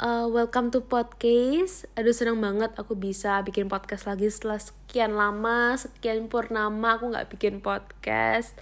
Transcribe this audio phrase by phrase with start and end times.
[0.00, 1.84] uh, welcome to podcast.
[1.94, 7.28] Aduh seneng banget aku bisa bikin podcast lagi setelah sekian lama, sekian purnama aku nggak
[7.28, 8.56] bikin podcast.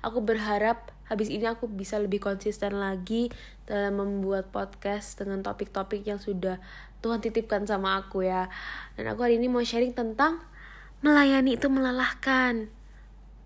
[0.00, 3.28] Aku berharap habis ini aku bisa lebih konsisten lagi
[3.68, 6.56] dalam membuat podcast dengan topik-topik yang sudah
[7.04, 8.48] Tuhan titipkan sama aku ya.
[8.96, 10.40] Dan aku hari ini mau sharing tentang
[11.04, 12.77] melayani itu melelahkan.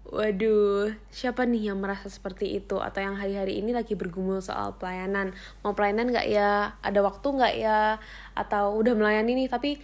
[0.03, 5.31] Waduh, siapa nih yang merasa seperti itu atau yang hari-hari ini lagi bergumul soal pelayanan?
[5.63, 6.75] Mau pelayanan nggak ya?
[6.83, 8.03] Ada waktu nggak ya?
[8.35, 9.79] Atau udah melayani nih tapi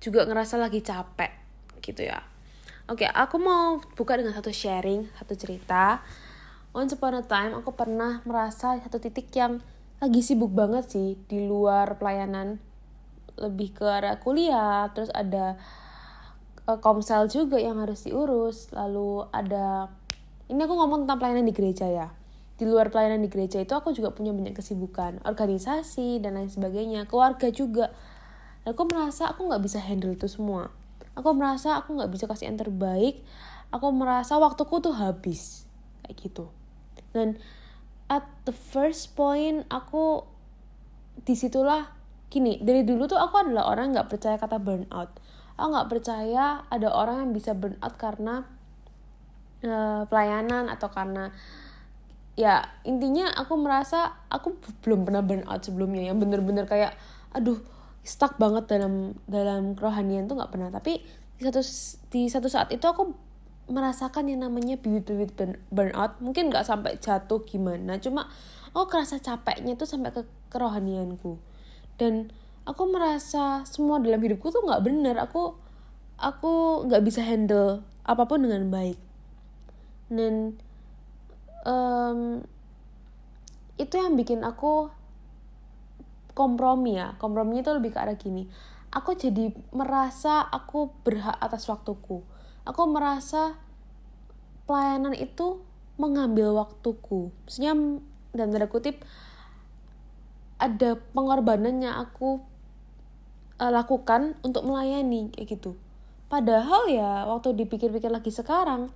[0.00, 1.30] juga ngerasa lagi capek
[1.84, 2.24] gitu ya?
[2.88, 6.00] Oke, aku mau buka dengan satu sharing, satu cerita.
[6.76, 9.64] Once upon a time, aku pernah merasa satu titik yang
[10.02, 12.60] lagi sibuk banget sih di luar pelayanan.
[13.40, 15.56] Lebih ke arah kuliah, terus ada
[16.68, 18.72] uh, komsel juga yang harus diurus.
[18.72, 19.92] Lalu ada
[20.48, 22.08] ini aku ngomong tentang pelayanan di gereja ya.
[22.54, 25.20] Di luar pelayanan di gereja itu aku juga punya banyak kesibukan.
[25.26, 27.08] Organisasi dan lain sebagainya.
[27.10, 27.90] Keluarga juga.
[28.62, 30.70] Dan aku merasa aku nggak bisa handle itu semua.
[31.14, 33.22] Aku merasa aku nggak bisa kasih yang terbaik.
[33.74, 35.66] Aku merasa waktuku tuh habis.
[36.06, 36.44] Kayak gitu.
[37.10, 37.38] Dan
[38.06, 40.22] at the first point aku
[41.26, 41.90] di situlah
[42.30, 42.62] gini.
[42.62, 45.10] Dari dulu tuh aku adalah orang nggak percaya kata burnout
[45.54, 48.42] aku nggak percaya ada orang yang bisa burn out karena
[49.62, 51.30] uh, pelayanan atau karena
[52.34, 56.10] ya intinya aku merasa aku belum pernah burn out sebelumnya.
[56.10, 56.98] Yang bener-bener kayak
[57.30, 57.62] aduh
[58.02, 60.68] stuck banget dalam dalam kerohanian tuh nggak pernah.
[60.74, 61.02] Tapi
[61.38, 61.62] di satu
[62.10, 63.14] di satu saat itu aku
[63.64, 68.28] merasakan yang namanya bibit-bibit burn, burnout mungkin nggak sampai jatuh gimana cuma
[68.76, 71.38] oh kerasa capeknya tuh sampai ke kerohanianku.
[71.94, 75.16] Dan aku merasa semua dalam hidupku tuh nggak bener.
[75.20, 75.56] Aku
[76.16, 78.98] aku nggak bisa handle apa pun dengan baik.
[80.08, 80.56] Dan
[81.64, 82.44] um,
[83.80, 84.88] itu yang bikin aku
[86.32, 87.16] kompromi ya.
[87.20, 88.48] Kompromi itu lebih ke arah gini.
[88.94, 92.22] Aku jadi merasa aku berhak atas waktuku.
[92.64, 93.58] Aku merasa
[94.64, 95.60] pelayanan itu
[96.00, 97.34] mengambil waktuku.
[97.44, 97.74] Maksudnya
[98.34, 99.02] dan tanda kutip
[100.58, 102.53] ada pengorbanannya aku
[103.64, 105.80] uh, lakukan untuk melayani kayak gitu.
[106.28, 108.92] Padahal ya waktu dipikir-pikir lagi sekarang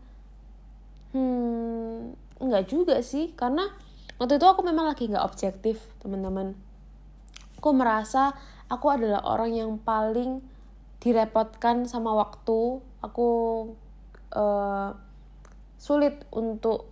[1.16, 3.32] hmm nggak juga sih.
[3.32, 3.64] Karena
[4.20, 6.52] waktu itu aku memang lagi nggak objektif teman-teman.
[7.58, 8.36] Aku merasa
[8.68, 10.44] aku adalah orang yang paling
[11.00, 12.84] direpotkan sama waktu.
[13.00, 13.28] Aku
[14.34, 14.90] uh,
[15.78, 16.90] sulit untuk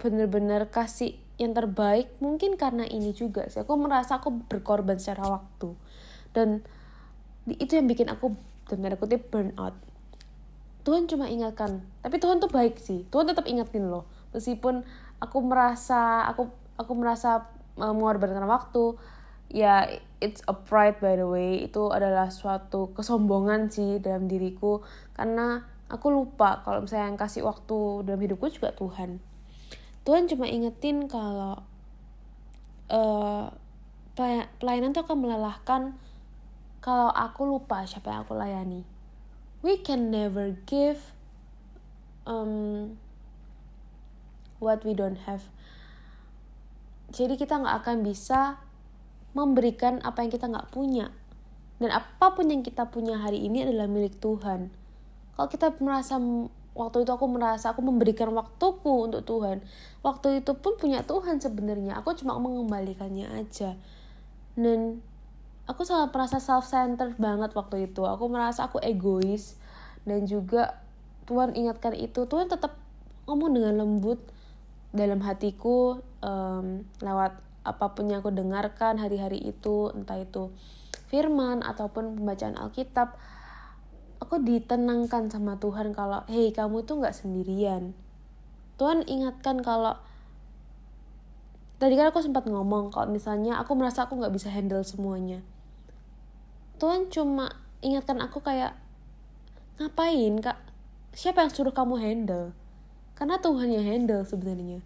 [0.00, 2.10] bener-bener kasih yang terbaik.
[2.18, 3.62] Mungkin karena ini juga sih.
[3.62, 5.76] Aku merasa aku berkorban secara waktu.
[6.34, 6.64] Dan
[7.48, 8.32] itu yang bikin aku
[8.68, 9.76] dan tanda kutip burnout
[10.84, 11.80] Tuhan cuma ingatkan.
[12.04, 13.08] Tapi Tuhan tuh baik sih.
[13.08, 14.04] Tuhan tetap ingetin loh.
[14.36, 14.84] Meskipun
[15.18, 17.48] aku merasa aku aku merasa
[17.80, 19.00] uh, mengorbankan waktu
[19.48, 19.88] ya
[20.20, 21.64] it's a pride by the way.
[21.64, 24.84] Itu adalah suatu kesombongan sih dalam diriku.
[25.16, 29.24] Karena aku lupa kalau misalnya yang kasih waktu dalam hidupku juga Tuhan.
[30.04, 31.64] Tuhan cuma ingetin kalau
[32.92, 33.48] uh,
[34.60, 35.96] pelayanan itu akan melelahkan
[36.84, 38.84] kalau aku lupa siapa yang aku layani.
[39.64, 41.00] We can never give
[42.28, 43.00] um,
[44.60, 45.48] what we don't have.
[47.08, 48.60] Jadi kita nggak akan bisa
[49.32, 51.08] memberikan apa yang kita nggak punya.
[51.80, 54.68] Dan apa pun yang kita punya hari ini adalah milik Tuhan.
[55.40, 56.20] Kalau kita merasa
[56.76, 59.64] waktu itu aku merasa aku memberikan waktuku untuk Tuhan.
[60.04, 61.96] Waktu itu pun punya Tuhan sebenarnya.
[62.04, 63.80] Aku cuma mengembalikannya aja.
[64.52, 65.00] Dan
[65.64, 68.04] aku sangat merasa self centered banget waktu itu.
[68.04, 69.56] Aku merasa aku egois
[70.04, 70.80] dan juga
[71.24, 72.28] Tuhan ingatkan itu.
[72.28, 72.76] Tuhan tetap
[73.24, 74.20] ngomong dengan lembut
[74.92, 80.52] dalam hatiku um, lewat apa pun yang aku dengarkan hari-hari itu entah itu
[81.08, 83.16] firman ataupun pembacaan Alkitab
[84.20, 87.96] aku ditenangkan sama Tuhan kalau hei kamu tuh nggak sendirian.
[88.76, 89.96] Tuhan ingatkan kalau
[91.80, 95.42] tadi kan aku sempat ngomong kalau misalnya aku merasa aku nggak bisa handle semuanya
[96.78, 98.74] Tuhan cuma ingatkan aku kayak
[99.78, 100.58] ngapain kak?
[101.14, 102.50] Siapa yang suruh kamu handle?
[103.14, 104.82] Karena Tuhan yang handle sebenarnya.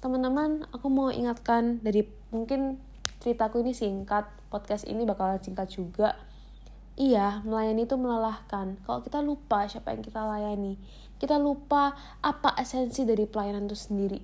[0.00, 2.80] Teman-teman aku mau ingatkan dari mungkin
[3.20, 6.16] ceritaku ini singkat podcast ini bakalan singkat juga.
[6.96, 8.80] Iya melayani itu melelahkan.
[8.84, 10.76] Kalau kita lupa siapa yang kita layani
[11.22, 14.18] kita lupa apa esensi dari pelayanan itu sendiri.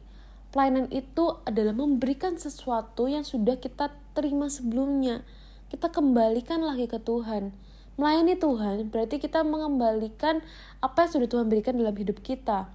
[0.51, 5.23] Pelayanan itu adalah memberikan sesuatu yang sudah kita terima sebelumnya
[5.69, 7.53] kita kembalikan lagi ke Tuhan.
[7.99, 10.41] Melayani Tuhan berarti kita mengembalikan
[10.79, 12.71] apa yang sudah Tuhan berikan dalam hidup kita.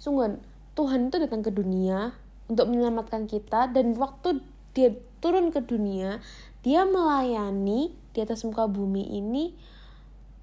[0.00, 0.40] Sungguh,
[0.74, 2.16] Tuhan itu datang ke dunia
[2.48, 4.42] untuk menyelamatkan kita dan waktu
[4.74, 4.92] dia
[5.22, 6.20] turun ke dunia
[6.60, 9.54] dia melayani di atas muka bumi ini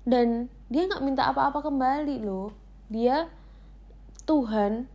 [0.07, 2.55] dan dia nggak minta apa-apa kembali loh
[2.89, 3.29] dia
[4.25, 4.89] Tuhan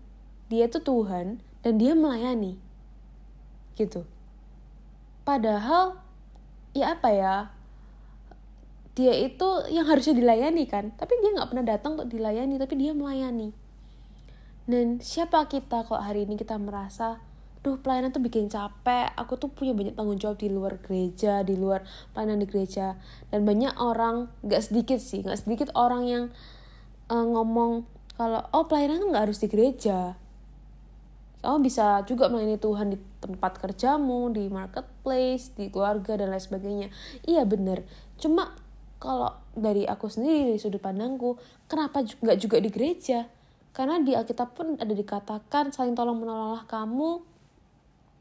[0.51, 2.59] dia tuh Tuhan dan dia melayani
[3.79, 4.03] gitu
[5.23, 6.01] padahal
[6.77, 7.35] ya apa ya?
[8.97, 10.93] Dia itu yang harusnya dilayani kan?
[10.97, 13.53] Tapi dia nggak pernah datang untuk dilayani tapi dia melayani.
[14.69, 17.23] Dan siapa kita kok hari ini kita merasa
[17.65, 19.13] duh pelayanan tuh bikin capek.
[19.17, 23.01] Aku tuh punya banyak tanggung jawab di luar gereja di luar pelayanan di gereja.
[23.33, 26.25] Dan banyak orang gak sedikit sih gak sedikit orang yang
[27.09, 27.87] uh, ngomong
[28.17, 30.17] kalau oh pelayanan tuh gak harus di gereja
[31.47, 36.89] kamu bisa juga melayani Tuhan di tempat kerjamu di marketplace di keluarga dan lain sebagainya.
[37.23, 37.87] Iya bener.
[38.19, 38.51] Cuma
[38.99, 41.39] kalau dari aku sendiri dari sudut pandangku
[41.71, 43.31] kenapa nggak juga di gereja?
[43.71, 47.37] Karena di Alkitab pun ada dikatakan saling tolong menolonglah kamu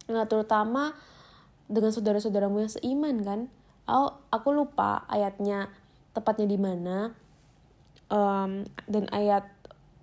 [0.06, 0.94] Nah, terutama
[1.66, 3.40] dengan saudara-saudaramu yang seiman kan.
[3.90, 5.70] Aku, aku lupa ayatnya
[6.14, 7.14] tepatnya di mana.
[8.06, 9.50] Um, dan ayat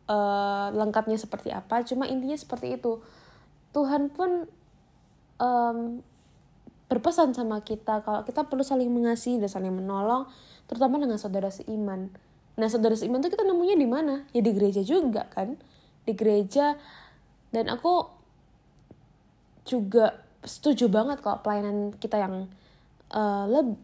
[0.09, 1.83] uh, lengkapnya seperti apa.
[1.87, 3.03] Cuma intinya seperti itu.
[3.73, 4.47] Tuhan pun
[5.41, 5.79] um,
[6.93, 10.29] berpesan sama kita kalau kita perlu saling mengasihi dan saling menolong,
[10.69, 12.13] terutama dengan saudara seiman.
[12.57, 14.29] Nah, saudara seiman itu kita nemunya di mana?
[14.37, 15.57] Ya di gereja juga kan.
[16.05, 16.77] Di gereja
[17.53, 18.09] dan aku
[19.65, 22.51] juga setuju banget kalau pelayanan kita yang
[23.15, 23.79] uh, leb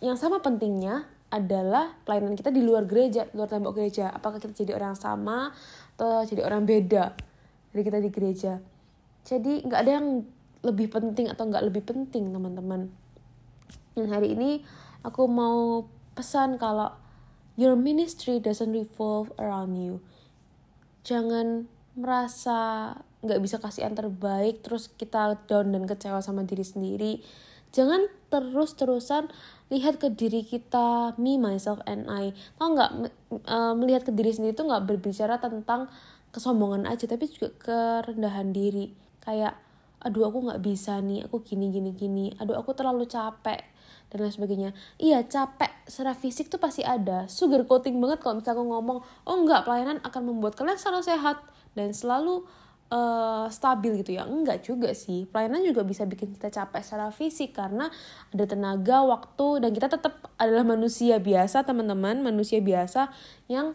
[0.00, 4.14] yang sama pentingnya adalah pelayanan kita di luar gereja, luar tembok gereja.
[4.14, 5.50] Apakah kita jadi orang sama
[5.96, 7.16] atau jadi orang beda
[7.74, 8.60] dari kita di gereja.
[9.26, 10.22] Jadi nggak ada yang
[10.62, 12.88] lebih penting atau nggak lebih penting teman-teman.
[13.96, 14.62] Dan hari ini
[15.02, 16.94] aku mau pesan kalau
[17.58, 19.98] your ministry doesn't revolve around you.
[21.02, 22.92] Jangan merasa
[23.24, 27.24] nggak bisa kasih yang terbaik terus kita down dan kecewa sama diri sendiri
[27.76, 29.28] jangan terus terusan
[29.68, 32.32] lihat ke diri kita me myself and I.
[32.56, 32.90] Tau nggak
[33.44, 35.92] uh, melihat ke diri sendiri itu nggak berbicara tentang
[36.32, 38.96] kesombongan aja tapi juga kerendahan diri.
[39.20, 39.60] Kayak
[40.00, 42.26] aduh aku nggak bisa nih aku gini gini gini.
[42.40, 43.60] Aduh aku terlalu capek
[44.08, 44.70] dan lain sebagainya.
[44.96, 47.26] Iya capek secara fisik tuh pasti ada.
[47.26, 51.42] Sugar coating banget kalau misalnya aku ngomong oh enggak pelayanan akan membuat kalian selalu sehat
[51.74, 52.46] dan selalu
[52.90, 54.26] uh, stabil gitu ya.
[54.26, 55.26] Enggak juga sih.
[55.30, 57.90] Pelayanan juga bisa bikin kita capek secara fisik karena
[58.34, 62.22] ada tenaga waktu dan kita tetap adalah manusia biasa teman-teman.
[62.22, 63.10] Manusia biasa
[63.50, 63.74] yang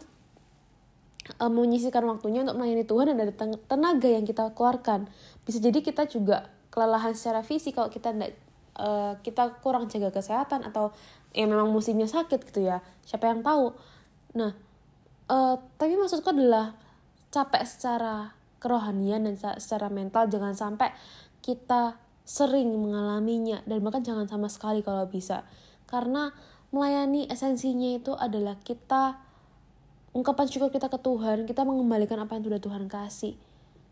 [1.38, 3.34] uh, menyisihkan waktunya untuk melayani Tuhan dan ada
[3.68, 5.08] tenaga yang kita keluarkan.
[5.44, 8.32] Bisa jadi kita juga kelelahan secara fisik kalau kita enggak
[8.80, 10.94] uh, kita kurang jaga kesehatan atau
[11.36, 12.80] ya memang musimnya sakit gitu ya.
[13.04, 13.76] Siapa yang tahu?
[14.38, 14.52] Nah
[15.28, 16.76] uh, tapi maksudku adalah
[17.32, 20.94] capek secara kerohanian dan secara mental jangan sampai
[21.42, 25.42] kita sering mengalaminya dan bahkan jangan sama sekali kalau bisa.
[25.90, 26.30] Karena
[26.70, 29.18] melayani esensinya itu adalah kita
[30.14, 33.34] ungkapan syukur kita ke Tuhan kita mengembalikan apa yang sudah Tuhan kasih.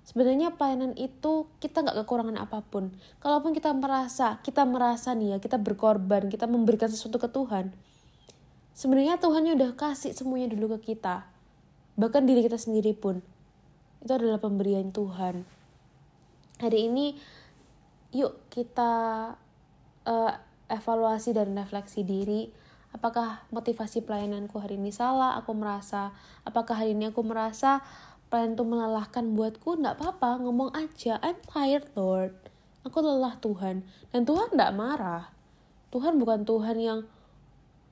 [0.07, 2.95] Sebenarnya pelayanan itu kita nggak kekurangan apa pun.
[3.19, 7.75] Kalaupun kita merasa kita merasa nih ya kita berkorban kita memberikan sesuatu ke Tuhan
[8.81, 11.29] sebenarnya Tuhan udah kasih semuanya dulu ke kita.
[12.01, 13.21] Bahkan diri kita sendiri pun
[14.01, 15.45] itu adalah pemberian Tuhan.
[16.61, 17.17] Hari ini
[18.11, 18.93] yuk kita
[20.05, 20.33] uh,
[20.69, 22.49] evaluasi dan refleksi diri.
[22.91, 25.39] Apakah motivasi pelayananku hari ini salah?
[25.39, 26.11] Aku merasa
[26.43, 27.87] apakah hari ini aku merasa
[28.33, 29.79] pelayan itu melelahkan buatku?
[29.79, 31.23] Nggak apa-apa ngomong aja.
[31.23, 32.35] I'm tired Lord.
[32.83, 33.87] Aku lelah Tuhan.
[34.11, 35.31] Dan Tuhan nggak marah.
[35.95, 37.01] Tuhan bukan Tuhan yang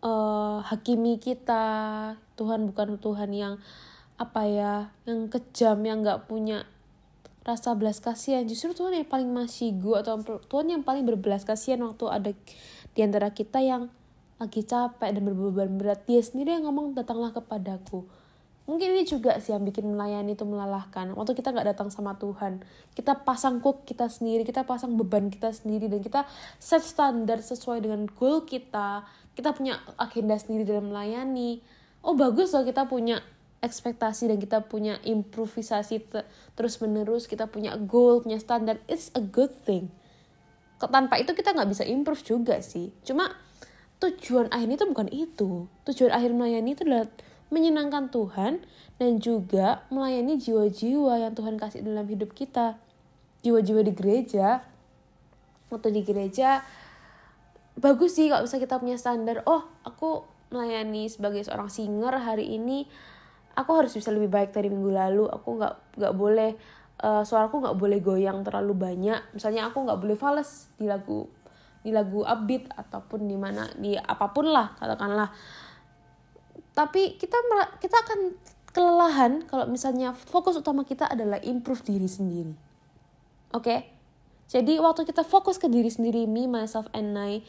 [0.03, 2.15] uh, hakimi kita.
[2.35, 3.55] Tuhan bukan Tuhan yang
[4.19, 6.67] apa ya yang kejam yang nggak punya
[7.49, 8.45] rasa belas kasihan.
[8.45, 12.31] Justru Tuhan yang paling masih gue atau Tuhan yang paling berbelas kasihan waktu ada
[12.93, 13.89] di antara kita yang
[14.37, 16.05] lagi capek dan berbeban berat.
[16.05, 18.05] Dia sendiri yang ngomong datanglah kepadaku.
[18.69, 21.17] Mungkin ini juga sih yang bikin melayani itu melelahkan.
[21.17, 22.61] Waktu kita nggak datang sama Tuhan
[22.93, 26.29] kita pasang kuk kita sendiri kita pasang beban kita sendiri dan kita
[26.61, 31.65] set standar sesuai dengan goal kita kita punya agenda sendiri dalam melayani.
[32.05, 33.25] Oh bagus loh kita punya
[33.59, 36.23] ekspektasi dan kita punya improvisasi te
[36.55, 39.91] terus menerus kita punya goal punya standar it's a good thing.
[40.79, 42.95] Tanpa itu kita nggak bisa improve juga sih.
[43.03, 43.35] Cuma
[43.99, 45.50] tujuan akhirnya itu bukan itu.
[45.91, 47.11] Tujuan akhir melayani itu adalah
[47.50, 48.62] menyenangkan Tuhan
[49.03, 52.79] dan juga melayani jiwa-jiwa yang Tuhan kasih dalam hidup kita.
[53.43, 54.62] Jiwa-jiwa di gereja.
[55.69, 56.62] Waktu di gereja
[57.79, 62.91] bagus sih kalau bisa kita punya standar oh aku melayani sebagai seorang singer hari ini
[63.59, 66.55] aku harus bisa lebih baik dari minggu lalu aku nggak nggak boleh
[67.03, 69.35] uh, suaraku nggak boleh goyang terlalu banyak.
[69.35, 71.27] Misalnya aku nggak boleh fals di lagu
[71.83, 75.35] di lagu upbeat ataupun di mana di apa pun lah katakanlah.
[76.79, 77.37] Tapi kita
[77.83, 78.21] kita akan
[78.71, 82.55] kelelahan kalau misalnya fokus utama kita adalah improve diri sendiri.
[83.50, 83.67] Oke?
[83.67, 83.81] Okay?
[84.49, 87.45] jadi waktu kita fokus ke diri sendiri me myself and I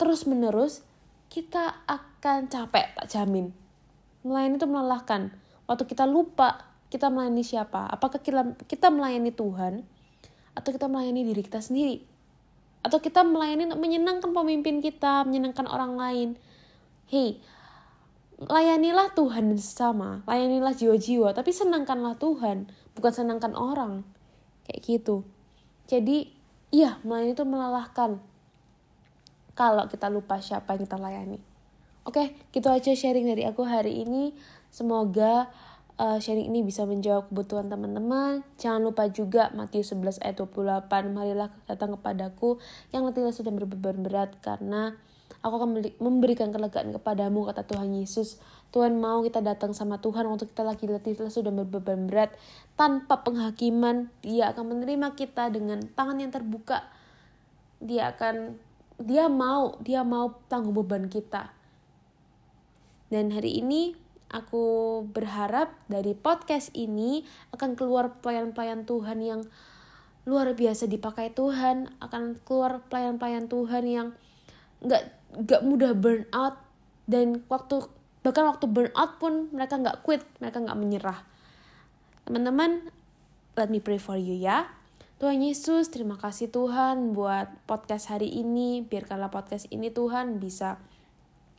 [0.00, 0.80] terus menerus
[1.28, 3.52] kita akan capek tak jamin
[4.24, 5.30] melayani itu melelahkan.
[5.68, 9.84] Waktu kita lupa kita melayani siapa apakah kita kita melayani Tuhan
[10.56, 12.02] atau kita melayani diri kita sendiri?
[12.84, 16.28] Atau kita melayani untuk menyenangkan pemimpin kita menyenangkan orang lain.
[17.06, 17.38] Hey
[18.34, 24.02] layanilah Tuhan sesama layanilah jiwa-jiwa tapi senangkanlah Tuhan bukan senangkan orang.
[24.64, 25.16] Kayak gitu.
[25.84, 26.32] Jadi
[26.72, 28.20] iya melayani itu melelahkan.
[29.54, 31.53] Kalau kita lupa siapa yang kita layani
[32.04, 34.36] oke gitu aja sharing dari aku hari ini
[34.68, 35.48] semoga
[35.98, 38.42] uh, sharing ini bisa menjawab kebutuhan teman-teman.
[38.58, 42.58] Jangan lupa juga Matius 11 ayat 28, marilah datang kepadaku
[42.90, 44.98] yang letih sudah berbeban berat karena
[45.44, 45.70] aku akan
[46.00, 48.40] memberikan kelegaan kepadamu kata Tuhan Yesus.
[48.74, 52.34] Tuhan mau kita datang sama Tuhan waktu kita lagi letih sudah berbeban berat
[52.74, 54.10] tanpa penghakiman.
[54.26, 56.82] Dia akan menerima kita dengan tangan yang terbuka.
[57.78, 58.58] Dia akan
[58.98, 61.54] dia mau, dia mau tanggung beban kita.
[63.14, 63.94] Dan hari ini
[64.26, 67.22] aku berharap dari podcast ini
[67.54, 69.46] akan keluar pelayan-pelayan Tuhan yang
[70.26, 74.08] luar biasa dipakai Tuhan akan keluar pelayan-pelayan Tuhan yang
[74.82, 75.14] nggak
[75.46, 76.58] nggak mudah burn out
[77.06, 77.86] dan waktu
[78.26, 81.22] bahkan waktu burn out pun mereka nggak quit mereka nggak menyerah.
[82.26, 82.90] Teman-teman
[83.54, 84.66] let me pray for you ya.
[85.22, 88.82] Tuhan Yesus terima kasih Tuhan buat podcast hari ini.
[88.82, 90.82] Biarkanlah podcast ini Tuhan bisa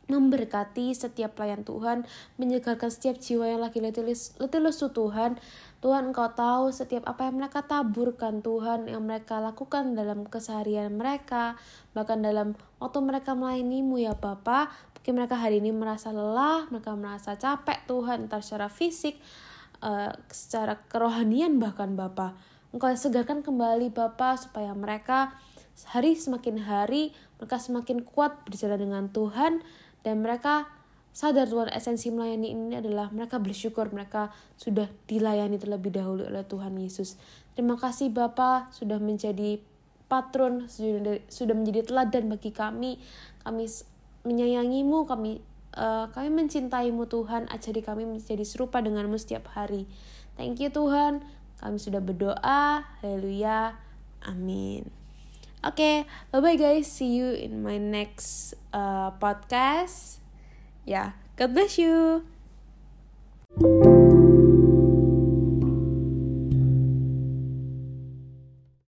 [0.06, 2.06] memberkati setiap pelayan Tuhan,
[2.38, 5.38] menyegarkan setiap jiwa yang lagi letih lesu Tuhan.
[5.82, 11.58] Tuhan Engkau tahu setiap apa yang mereka taburkan Tuhan, yang mereka lakukan dalam keseharian mereka,
[11.92, 14.70] bahkan dalam waktu mereka melayanimu ya Bapa.
[14.98, 19.18] Mungkin mereka hari ini merasa lelah, mereka merasa capek Tuhan, entah secara fisik,
[19.82, 22.34] uh, secara kerohanian bahkan Bapa.
[22.74, 25.34] Engkau segarkan kembali Bapa supaya mereka
[25.84, 29.60] hari semakin hari mereka semakin kuat berjalan dengan Tuhan
[30.06, 30.70] dan mereka
[31.10, 36.78] sadar Tuhan esensi melayani ini adalah mereka bersyukur mereka sudah dilayani terlebih dahulu oleh Tuhan
[36.78, 37.18] Yesus.
[37.58, 39.58] Terima kasih Bapa sudah menjadi
[40.06, 43.02] patron, sudah, menjadi teladan bagi kami.
[43.42, 43.64] Kami
[44.22, 45.42] menyayangimu, kami
[45.74, 49.90] uh, kami mencintaimu Tuhan, ajari kami menjadi serupa denganmu setiap hari.
[50.38, 51.24] Thank you Tuhan,
[51.58, 53.74] kami sudah berdoa, haleluya,
[54.22, 55.05] amin.
[55.66, 55.96] Oke, okay,
[56.30, 56.86] bye-bye guys.
[56.86, 60.22] See you in my next uh, podcast.
[60.86, 62.22] Ya, yeah, God bless you.
[63.58, 63.85] thank you